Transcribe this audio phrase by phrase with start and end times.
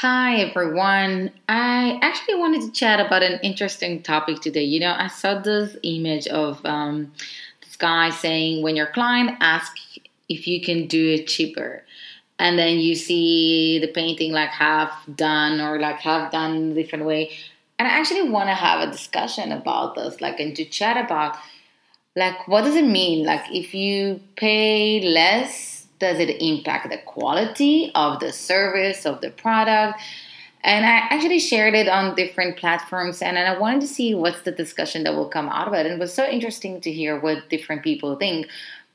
[0.00, 1.32] Hi everyone.
[1.48, 4.62] I actually wanted to chat about an interesting topic today.
[4.62, 7.10] You know, I saw this image of um,
[7.64, 9.98] this guy saying when your client asks
[10.28, 11.82] if you can do it cheaper,
[12.38, 17.32] and then you see the painting like half done or like half done different way.
[17.80, 21.36] And I actually want to have a discussion about this, like, and to chat about
[22.14, 27.90] like what does it mean, like if you pay less does it impact the quality
[27.94, 30.00] of the service of the product?
[30.64, 34.42] And i actually shared it on different platforms and, and i wanted to see what's
[34.42, 35.86] the discussion that will come out of it.
[35.86, 38.48] And it was so interesting to hear what different people think.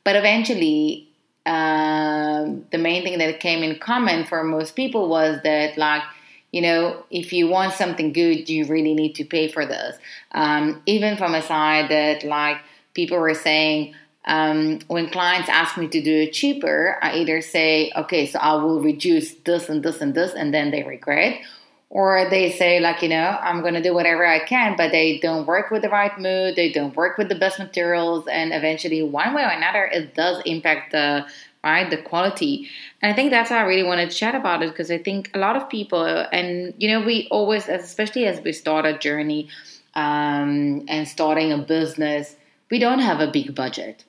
[0.03, 1.08] But eventually
[1.45, 6.03] uh, the main thing that came in common for most people was that like
[6.52, 9.97] you know if you want something good you really need to pay for this.
[10.31, 12.58] Um, even from a side that like
[12.94, 13.95] people were saying
[14.26, 18.55] um, when clients ask me to do it cheaper, I either say, okay, so I
[18.55, 21.41] will reduce this and this and this, and then they regret.
[21.90, 25.20] Or they say, like, you know, I'm going to do whatever I can, but they
[25.20, 29.03] don't work with the right mood, they don't work with the best materials, and eventually,
[29.03, 31.25] one way or another, it does impact the
[31.64, 32.67] right the quality
[33.02, 35.31] and i think that's why i really want to chat about it because i think
[35.34, 39.47] a lot of people and you know we always especially as we start a journey
[39.95, 42.36] um, and starting a business
[42.69, 44.03] we don't have a big budget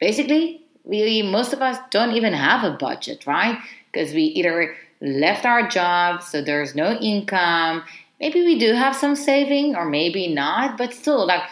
[0.00, 3.58] basically, we most of us don't even have a budget, right?
[3.92, 7.84] Because we either left our job, so there's no income.
[8.20, 11.42] Maybe we do have some saving, or maybe not, but still, like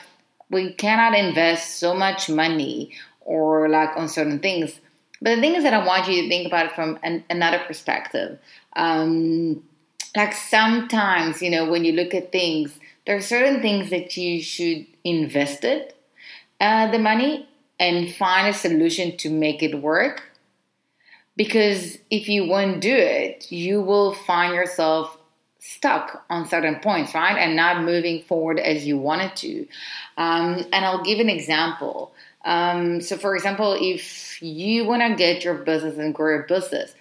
[0.51, 4.81] we cannot invest so much money or like on certain things.
[5.21, 7.61] But the thing is that I want you to think about it from an, another
[7.67, 8.39] perspective.
[8.75, 9.63] Um,
[10.15, 14.43] like sometimes, you know, when you look at things, there are certain things that you
[14.43, 15.97] should invest it,
[16.61, 20.23] uh, the money and find a solution to make it work.
[21.37, 25.19] Because if you won't do it, you will find yourself
[25.59, 27.37] stuck on certain points, right?
[27.37, 29.67] And not moving forward as you wanted to.
[30.17, 32.15] Um, and I'll give an example.
[32.45, 36.95] Um, so, for example, if you want to get your business and grow your business,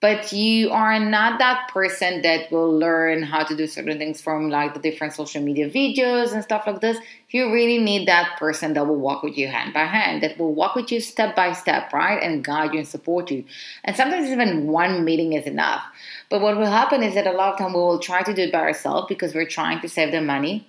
[0.00, 4.50] but you are not that person that will learn how to do certain things from
[4.50, 6.98] like the different social media videos and stuff like this.
[7.30, 10.54] You really need that person that will walk with you hand by hand that will
[10.54, 13.44] walk with you step by step right and guide you and support you.
[13.84, 15.82] And sometimes even one meeting is enough.
[16.28, 18.42] But what will happen is that a lot of time we will try to do
[18.42, 20.68] it by ourselves because we're trying to save the money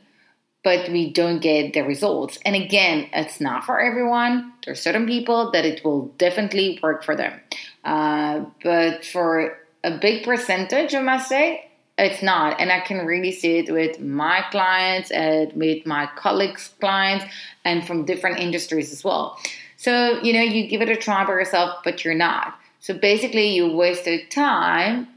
[0.63, 2.40] but we don't get the results.
[2.44, 4.53] And again, it's not for everyone.
[4.66, 7.40] There are certain people that it will definitely work for them.
[7.84, 12.59] Uh, but for a big percentage, I must say, it's not.
[12.59, 17.25] And I can really see it with my clients and with my colleagues' clients
[17.66, 19.39] and from different industries as well.
[19.78, 22.59] So, you know, you give it a try by yourself, but you're not.
[22.79, 25.07] So basically, you wasted time,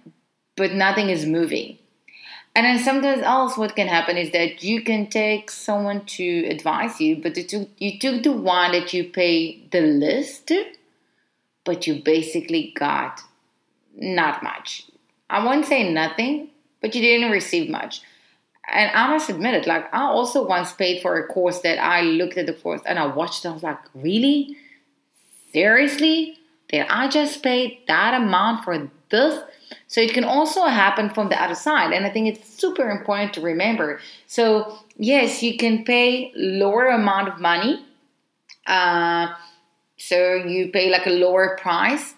[0.57, 1.79] but nothing is moving.
[2.55, 7.01] And then sometimes else what can happen is that you can take someone to advise
[7.01, 10.53] you, but you took, you took the one that you pay the list
[11.65, 13.21] but you basically got
[13.95, 14.87] not much.
[15.29, 16.49] I won't say nothing,
[16.81, 18.03] but you didn't receive much.
[18.73, 22.03] And I must admit it, like I also once paid for a course that I
[22.03, 24.57] looked at the course and I watched it, I was like, really?
[25.53, 26.39] Seriously?
[26.69, 29.43] Did I just pay that amount for this?
[29.87, 31.93] So it can also happen from the other side.
[31.93, 34.01] And I think it's super important to remember.
[34.27, 37.85] So, yes, you can pay lower amount of money.
[38.67, 39.35] Uh,
[39.97, 42.15] so you pay like a lower price,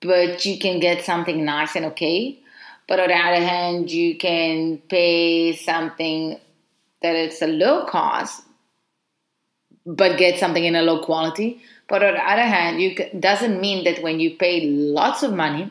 [0.00, 2.38] but you can get something nice and okay.
[2.88, 6.38] But on the other hand, you can pay something
[7.02, 8.42] that it's a low cost,
[9.86, 11.62] but get something in a low quality.
[11.88, 15.70] But on the other hand, you doesn't mean that when you pay lots of money,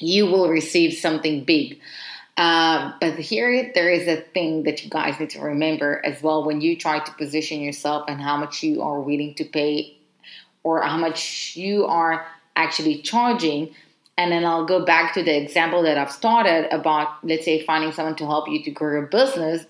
[0.00, 1.78] you will receive something big.
[2.36, 6.44] Uh, but here, there is a thing that you guys need to remember as well
[6.44, 9.96] when you try to position yourself and how much you are willing to pay
[10.62, 13.74] or how much you are actually charging.
[14.16, 17.92] And then I'll go back to the example that I've started about, let's say, finding
[17.92, 19.66] someone to help you to grow your business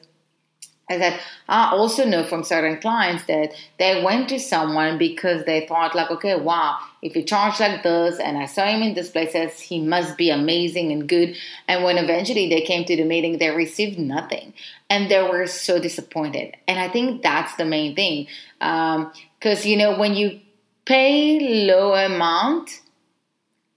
[0.91, 5.67] is that I also know from certain clients that they went to someone because they
[5.67, 9.09] thought like, okay, wow, if he charged like this and I saw him in this
[9.09, 11.37] places, he must be amazing and good.
[11.69, 14.53] And when eventually they came to the meeting, they received nothing.
[14.91, 16.57] And they were so disappointed.
[16.67, 18.27] And I think that's the main thing.
[18.59, 20.41] Because, um, you know, when you
[20.85, 22.81] pay low amount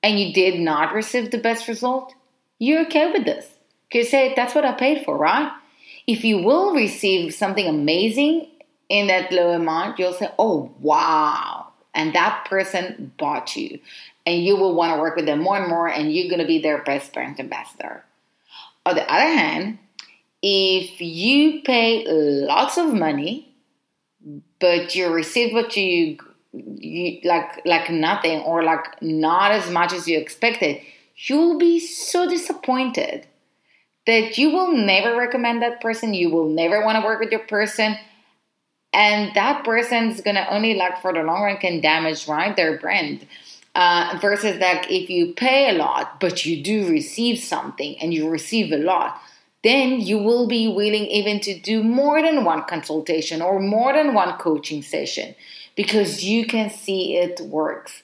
[0.01, 2.15] and you did not receive the best result,
[2.57, 3.47] you're okay with this.
[3.93, 5.51] You say, that's what I paid for, right?
[6.07, 8.47] If you will receive something amazing
[8.89, 11.67] in that low amount, you'll say, oh, wow.
[11.93, 13.79] And that person bought you.
[14.25, 16.47] And you will want to work with them more and more, and you're going to
[16.47, 18.03] be their best brand ambassador.
[18.85, 19.79] on the other hand,
[20.41, 23.53] if you pay lots of money,
[24.59, 26.17] but you receive what you,
[26.51, 30.81] you like like nothing or like not as much as you expected,
[31.15, 33.25] you'll be so disappointed
[34.05, 36.13] that you will never recommend that person.
[36.13, 37.97] You will never want to work with your person.
[38.91, 43.25] And that person's gonna only like for the long run can damage right their brand.
[43.75, 48.29] Uh, versus that if you pay a lot but you do receive something and you
[48.29, 49.19] receive a lot
[49.63, 54.13] then you will be willing even to do more than one consultation or more than
[54.13, 55.35] one coaching session
[55.75, 58.03] because you can see it works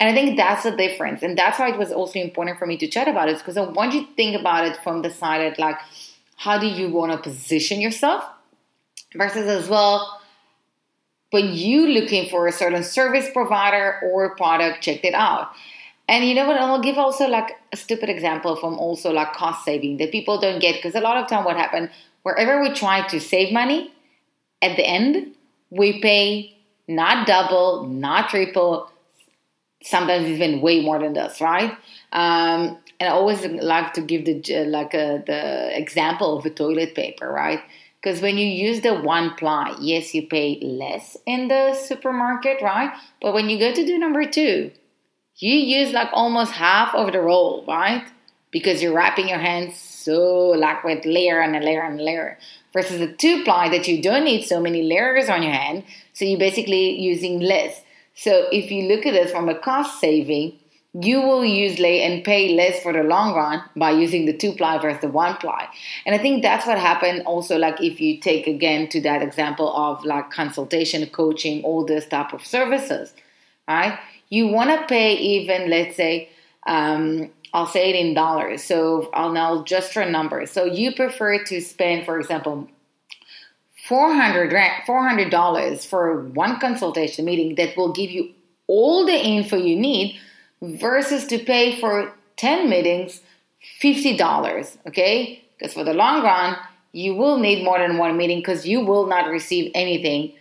[0.00, 1.22] and I think that's the difference.
[1.22, 3.62] And that's why it was also important for me to chat about it because I
[3.62, 5.76] want you to think about it from the side of like,
[6.36, 8.24] how do you want to position yourself
[9.14, 10.20] versus as well
[11.30, 15.50] when you looking for a certain service provider or product, check it out.
[16.10, 16.56] And you know what?
[16.56, 20.58] I'll give also like a stupid example from also like cost saving that people don't
[20.58, 21.88] get because a lot of time what happened
[22.24, 23.92] wherever we try to save money,
[24.60, 25.34] at the end
[25.70, 26.56] we pay
[26.88, 28.90] not double, not triple,
[29.84, 31.70] sometimes even way more than this, right?
[32.12, 36.50] Um, and I always like to give the like a, uh, the example of a
[36.50, 37.62] toilet paper, right?
[38.02, 42.92] Because when you use the one ply, yes, you pay less in the supermarket, right?
[43.22, 44.72] But when you go to do number two,
[45.40, 48.06] you use like almost half of the roll, right?
[48.50, 52.38] Because you're wrapping your hands so like with layer and a layer and a layer.
[52.72, 55.82] Versus the two ply that you don't need so many layers on your hand,
[56.12, 57.82] so you're basically using less.
[58.14, 60.58] So if you look at it from a cost saving,
[60.92, 64.78] you will usually and pay less for the long run by using the two ply
[64.78, 65.68] versus the one ply.
[66.04, 69.74] And I think that's what happened also like if you take again to that example
[69.74, 73.14] of like consultation, coaching, all this type of services,
[73.68, 73.98] right?
[74.30, 76.30] You want to pay even let's say
[76.66, 78.62] um, I'll say it in dollars.
[78.62, 80.50] So I'll now just for numbers.
[80.50, 82.68] So you prefer to spend, for example,
[83.88, 84.52] $400,
[84.86, 88.30] $400 for one consultation meeting that will give you
[88.66, 90.18] all the info you need
[90.62, 93.20] versus to pay for 10 meetings
[93.82, 95.42] $50, okay?
[95.58, 96.56] Because for the long run,
[96.92, 100.32] you will need more than one meeting because you will not receive anything,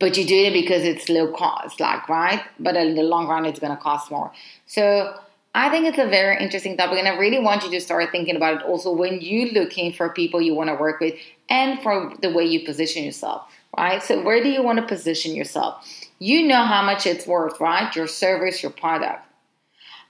[0.00, 2.42] but you do it because it's low cost, like, right?
[2.58, 4.32] But in the long run, it's going to cost more.
[4.66, 5.14] So
[5.54, 8.34] I think it's a very interesting topic, and I really want you to start thinking
[8.34, 11.14] about it also when you're looking for people you want to work with
[11.50, 13.42] and for the way you position yourself,
[13.76, 14.02] right?
[14.02, 15.86] So, where do you want to position yourself?
[16.18, 17.94] You know how much it's worth, right?
[17.94, 19.26] Your service, your product.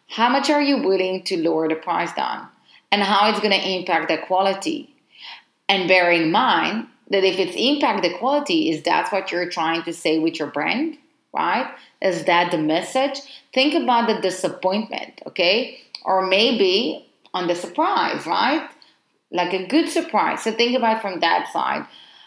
[0.09, 2.49] How much are you willing to lower the price down?
[2.93, 4.95] And how it's going to impact the quality.
[5.69, 9.83] And bear in mind that if it's impact the quality, is that what you're trying
[9.83, 10.97] to say with your brand,
[11.35, 11.71] right?
[12.01, 13.21] Is that the message?
[13.53, 15.81] Think about the disappointment, okay?
[16.05, 18.69] Or maybe on the surprise, right?
[19.31, 20.43] Like a good surprise.
[20.43, 21.87] So think about from that side.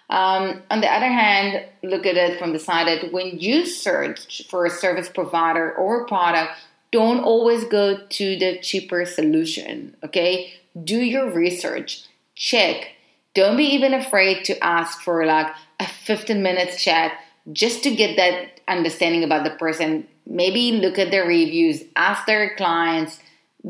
[0.09, 4.45] Um, on the other hand, look at it from the side that when you search
[4.49, 6.51] for a service provider or product,
[6.91, 10.53] don't always go to the cheaper solution, okay?
[10.81, 12.03] Do your research,
[12.35, 12.91] check.
[13.33, 15.47] Don't be even afraid to ask for like
[15.79, 17.13] a 15 minutes chat
[17.51, 22.55] just to get that understanding about the person maybe look at their reviews, ask their
[22.55, 23.19] clients,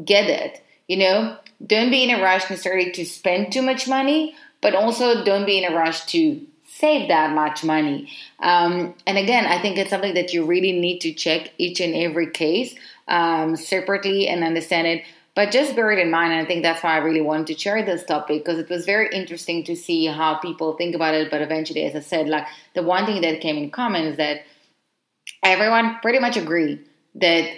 [0.05, 0.63] get it.
[0.87, 5.23] You know, don't be in a rush necessarily to spend too much money, but also
[5.23, 8.09] don't be in a rush to save that much money.
[8.39, 11.95] Um, and again, I think it's something that you really need to check each and
[11.95, 12.75] every case
[13.07, 15.03] um, separately and understand it.
[15.35, 17.57] But just bear it in mind, and I think that's why I really wanted to
[17.57, 21.31] share this topic because it was very interesting to see how people think about it.
[21.31, 24.43] But eventually, as I said, like the one thing that came in common is that
[25.41, 26.79] everyone pretty much agree
[27.15, 27.49] that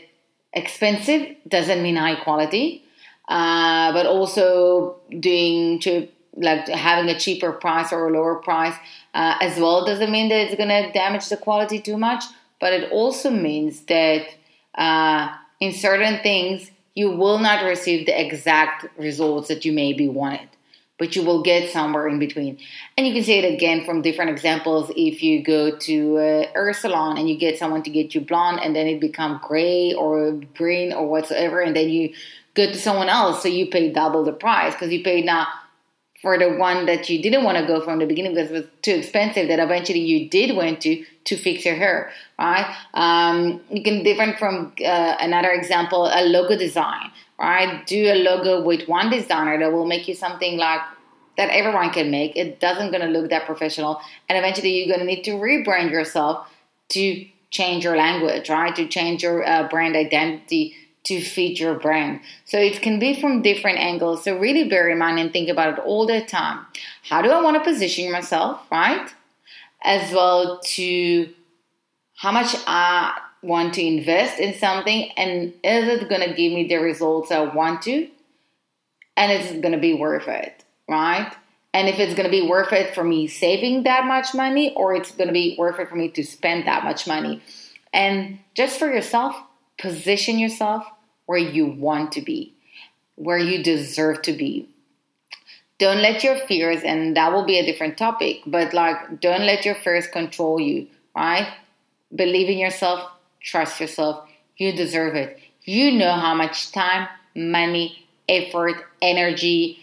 [0.53, 2.85] expensive doesn't mean high quality,
[3.27, 8.75] uh, but also doing to like having a cheaper price or a lower price
[9.13, 12.23] uh, as well doesn't mean that it's going to damage the quality too much.
[12.59, 14.27] But it also means that
[14.75, 15.29] uh,
[15.59, 20.49] in certain things you will not receive the exact results that you maybe wanted
[20.97, 22.57] but you will get somewhere in between.
[22.97, 24.91] And you can see it again from different examples.
[24.95, 28.61] If you go to a hair salon and you get someone to get you blonde,
[28.63, 32.13] and then it become gray or green or whatsoever, and then you
[32.53, 35.47] go to someone else, so you pay double the price because you paid now
[36.25, 38.65] for the one that you didn't want to go from the beginning because it was
[38.81, 39.47] too expensive.
[39.47, 42.65] That eventually you did went to to fix your hair, right?
[42.95, 47.85] Um, you can different from uh, another example, a logo design right?
[47.85, 50.81] Do a logo with one designer that will make you something like
[51.37, 52.35] that everyone can make.
[52.37, 56.47] It doesn't gonna look that professional, and eventually you're gonna need to rebrand yourself
[56.89, 58.75] to change your language, right?
[58.75, 62.19] To change your uh, brand identity to feed your brand.
[62.45, 64.23] So it can be from different angles.
[64.23, 66.65] So really bear in mind and think about it all the time.
[67.03, 69.07] How do I want to position myself, right?
[69.83, 71.29] As well to
[72.15, 76.67] how much I want to invest in something and is it going to give me
[76.67, 78.09] the results I want to?
[79.15, 81.31] And is it going to be worth it, right?
[81.73, 84.95] And if it's going to be worth it for me saving that much money or
[84.95, 87.43] it's going to be worth it for me to spend that much money.
[87.93, 89.35] And just for yourself,
[89.77, 90.85] position yourself
[91.25, 92.53] where you want to be,
[93.15, 94.69] where you deserve to be.
[95.77, 99.65] Don't let your fears, and that will be a different topic, but like, don't let
[99.65, 101.53] your fears control you, right?
[102.15, 104.25] Believe in yourself, trust yourself.
[104.55, 105.37] You deserve it.
[105.63, 109.79] You know how much time, money, effort, energy,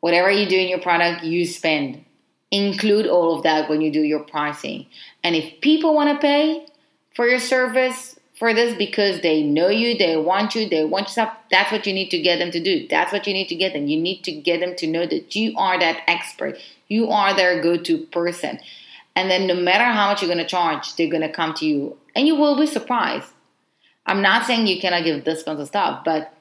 [0.00, 2.04] whatever you do in your product, you spend.
[2.50, 4.86] Include all of that when you do your pricing.
[5.24, 6.66] And if people want to pay
[7.14, 11.30] for your service, for this because they know you, they want you, they want stuff.
[11.50, 12.88] That's what you need to get them to do.
[12.88, 13.86] That's what you need to get them.
[13.86, 16.56] You need to get them to know that you are that expert.
[16.88, 18.58] You are their go to person.
[19.14, 21.66] And then no matter how much you're going to charge, they're going to come to
[21.66, 21.98] you.
[22.16, 23.28] And you will be surprised.
[24.06, 26.32] I'm not saying you cannot give discounts and stuff, but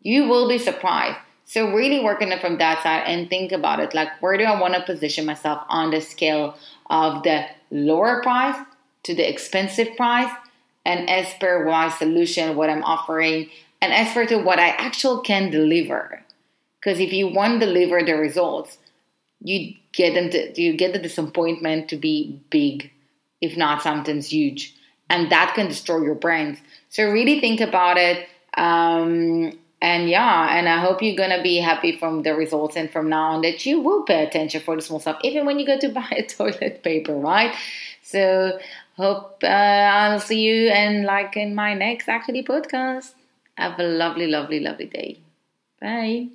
[0.00, 1.18] you will be surprised.
[1.44, 3.92] So really work on it from that side and think about it.
[3.92, 6.56] Like where do I want to position myself on the scale
[6.88, 8.56] of the lower price
[9.02, 10.32] to the expensive price
[10.84, 15.22] and as per my solution, what I'm offering, and as per to what I actually
[15.24, 16.22] can deliver.
[16.80, 18.78] Because if you want to deliver the results,
[19.40, 22.90] you get them to you get the disappointment to be big,
[23.40, 24.74] if not sometimes huge,
[25.08, 26.58] and that can destroy your brand.
[26.88, 28.28] So really think about it.
[28.56, 33.08] Um, and yeah, and I hope you're gonna be happy from the results and from
[33.08, 35.78] now on that you will pay attention for the small stuff, even when you go
[35.78, 37.54] to buy a toilet paper, right?
[38.02, 38.58] So
[38.96, 43.14] hope uh, I'll see you and like in my next actually podcast.
[43.56, 45.18] Have a lovely, lovely, lovely day.
[45.80, 46.28] Bye.